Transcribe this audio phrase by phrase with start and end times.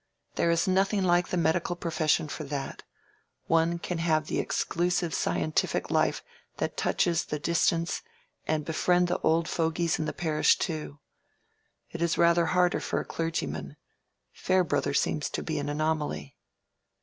[0.33, 2.81] There is nothing like the medical profession for that:
[3.45, 6.23] one can have the exclusive scientific life
[6.57, 8.01] that touches the distance
[8.47, 10.97] and befriend the old fogies in the parish too.
[11.91, 13.77] It is rather harder for a clergyman:
[14.33, 16.35] Farebrother seems to be an anomaly."